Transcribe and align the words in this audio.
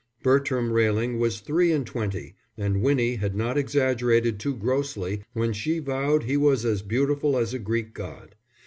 Bertram 0.23 0.71
Railing 0.73 1.19
was 1.19 1.41
three 1.41 1.71
and 1.71 1.85
twenty, 1.85 2.33
and 2.57 2.81
Winnie 2.81 3.17
had 3.17 3.35
not 3.35 3.55
exaggerated 3.55 4.39
too 4.39 4.55
grossly 4.55 5.21
when 5.33 5.53
she 5.53 5.77
vowed 5.77 6.23
he 6.23 6.37
was 6.37 6.65
as 6.65 6.81
beautiful 6.81 7.37
as 7.37 7.53
a 7.53 7.59
Greek 7.59 7.93
god. 7.93 8.33